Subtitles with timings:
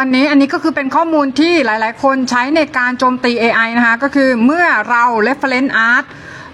[0.00, 6.04] อันนี้อันนี้ก็คือเป็นข้อมูลที่หลาย ๆ คนใช้ในการโจมตี AI นะคะ ก็คือเมื่อเรา reference art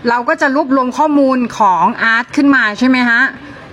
[0.08, 1.84] เราก็จะรวบรวมข้อมูลของ
[2.14, 3.22] art ขึ้นมาใช่ไหมฮะ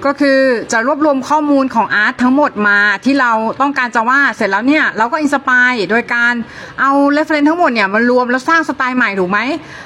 [0.05, 0.39] ก็คือ
[0.71, 6.33] จะรวบรวมข้อมูลของ art ทั้งหมดมาที่เราต้องการจะวาดเสร็จแล้วเนี่ย เราก็ inspire โดยการ
[6.81, 9.39] เอา reference ทั้งหมดเนี่ยมารวมแล้วสร้างสไตล์ใหม่ถูกไหม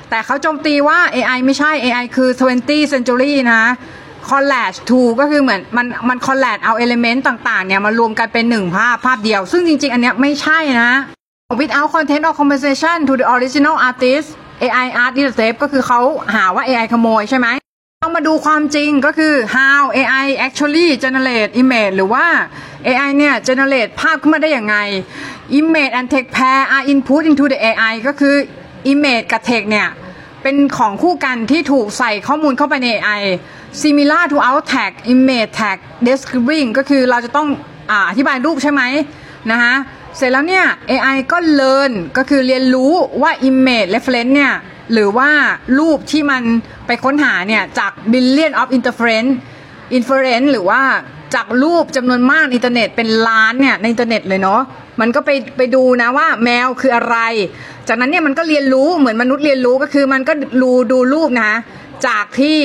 [0.09, 3.63] แต่เขาโจมตีว่า AI ไม่ใช่ AI คือ 20th century นะ
[4.29, 10.93] collage tool ก็คือเหมือนมันมัน collage เอา element ต่างๆเนี่ยมารวมกันเป็นหนึ่งภาพภาพเดียว ซึ่งจริง ๆ อันเนี้ยไม่ใช่นะ
[11.59, 14.27] without content or compensation to the original artist
[14.63, 15.99] AI art is theft ก็คือเขา
[16.35, 17.47] หาว่า AI ขโมยใช่ไหม
[18.03, 22.25] ต้องมาดูความจริงก็คือ how AI actually generate image หรือว่า
[22.87, 24.75] AI เนี่ย generate ภาพขึ้นมาได้อย่างไง
[25.59, 28.35] image and text pair are input into the AI ก็คือ
[28.91, 29.89] image กับ text เนี่ย
[30.43, 33.21] เป็นของคู่กันที่ถูกใส่ข้อมูลเข้าไปใน AI
[33.71, 37.47] similar to out tag image tag describing ก็คือเราจะต้อง
[37.91, 38.81] อธิบายรูปใช่ไหม
[39.51, 39.73] นะคะ
[40.17, 44.53] เสร็จแล้วเนี่ย AI ก็ learn ก็คือเรียนรู้ว่า image reference เนี่ย
[44.93, 45.29] หรือว่า
[45.79, 46.43] รูปที่มัน
[46.87, 49.31] ไปค้นหาเนี่ยจาก billion of interference
[49.97, 50.81] inference หรือว่า
[51.35, 54.61] จากรูปจำนวนมากในอินเทอร์เน็ตเป็นล้านเนี่ยในอินเทอร์เน็ตเลยเนาะ
[55.01, 57.17] มันก็ไปไปดูนะว่าแมวคืออะไร
[57.87, 61.51] จากนั้นเนี่ยมันก็เรียนรู้เหมือนมนุษย์เรียนรู้ก็คือมันก็ดูดูรูปนะ
[62.07, 62.59] จากที่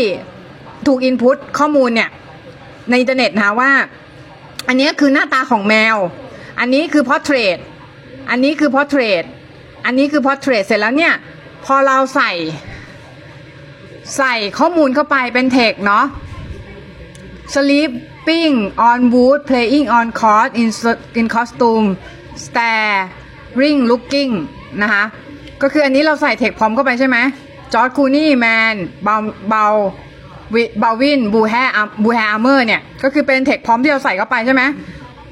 [0.87, 2.11] ถูกอินพุตข้อมูลเนี่ย
[2.89, 3.73] ในอินเทอร์เน็ตนะว่า
[4.69, 5.97] อันนี้คือหน้าตาของแมว
[6.61, 7.59] อันนี้คือ portrait
[8.31, 9.25] อันนี้คือ portrait
[9.84, 11.15] อันนี้คือ portrait เสร็จแล้วเนี่ย
[11.65, 12.33] พอเราใส่
[14.17, 16.05] ใส่ข้อมูลเข้าไปเป็นเทคเนาะ
[17.55, 18.55] sleeping
[18.89, 20.69] on wood playing on cord in
[21.21, 21.87] in costume
[22.45, 24.33] staring looking
[24.83, 25.05] นะคะ
[25.62, 27.17] ก็คืออันนี้เราใส่เทคพร้อมเข้าไปใช่ไหม
[27.73, 29.17] จอร์ดคูนี่แมนเบา
[29.48, 29.67] เบา
[30.55, 31.55] วิบาวินบูแฮ
[32.03, 34.63] บูแฮอาร์เมอร์เนี่ย ก็คือเป็นเทคพร้อมที่เราใส่เข้าไปใช่ไหม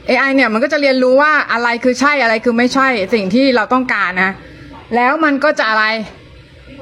[0.09, 4.33] AI เนี่ยมันก็จะเรียนรู้ว่าอะไรคือใช่อะไรคือไม่ใช่สิ่งที่เราต้องการนะ
[4.95, 5.85] แล้วมันก็จะอะไร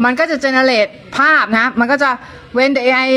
[0.04, 2.10] มันก็จะ generate ภาพนะ มันก็จะ
[2.56, 3.08] when the AI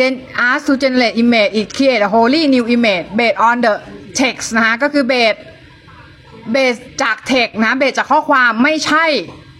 [0.00, 0.14] then
[0.48, 3.74] ask to generate image it create a wholly new image based on the
[4.20, 5.38] text นะฮะ ก็คือ based
[6.52, 9.04] เบสจาก text นะ based จากข้อความไม่ใช่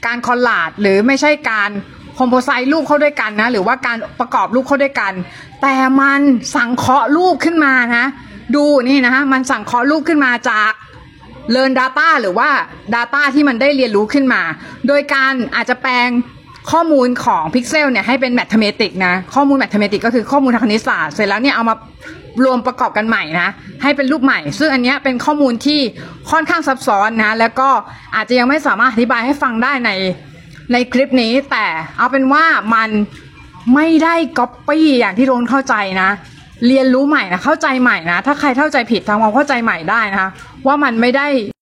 [0.06, 1.70] การ collage หรือไม่ใช่การ
[2.18, 5.12] composite รูปเข้าด้วยกันนะ หรือว่าการประกอบรูปเข้าด้วยกัน
[5.62, 6.20] แต่มัน
[6.56, 8.04] สังเคราะห์รูปขึ้นมานะ
[8.54, 10.70] ดูนี่นะฮะมันสังเคราะห์รูปขึ้นมาจาก
[11.54, 12.48] Learn Data หรือว่า
[12.94, 14.42] Data ที่มันได้เรียนรู้ขึ้นมา
[14.86, 16.08] โดยการอาจจะแปลง
[16.72, 21.74] ข้อมูลของพิกเซลเนี่ยให้เป็น Mathematic นะ ข้อมูล Mathematic ก็คือข้อมูลทางคณิตศาสตร์เสร็จแล้วเนี่ยเอามา
[22.44, 23.48] รวมประกอบกันใหม่นะ
[23.82, 25.80] ให้เป็นรูปใหม่ ซึ่งอันนี้เป็นข้อมูลที่
[26.30, 27.68] ค่อนข้างซับซ้อนนะ แล้วก็
[28.16, 29.90] อาจจะยังไม่สามารถอธิบายให้ฟังได้ใน
[30.72, 31.66] ในคลิปนี้แต่
[31.98, 32.44] เอาเป็นว่า
[32.74, 32.90] มัน
[33.74, 36.10] ไม่ได้ก๊อปปี้อย่างที่โดนเข้าใจนะ
[36.66, 40.30] เรียนรู้ใหม่นะเข้าใจใหม่นะ ถ้าใครเข้าใจผิดทำความเข้าใจใหม่ได้นะคะ
[40.66, 41.26] ว่ามันไม่ได้